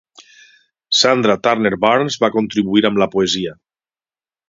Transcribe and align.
Sandra 0.99 1.35
Turner-Barnes 1.49 2.19
va 2.25 2.33
contribuir 2.39 2.87
amb 2.91 3.01
la 3.05 3.13
poesia. 3.17 3.59